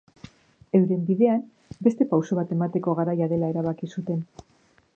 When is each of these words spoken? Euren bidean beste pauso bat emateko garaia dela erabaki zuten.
Euren 0.77 1.03
bidean 1.09 1.43
beste 1.87 2.07
pauso 2.13 2.37
bat 2.39 2.55
emateko 2.57 2.95
garaia 3.01 3.31
dela 3.35 3.51
erabaki 3.57 3.91
zuten. 3.97 4.25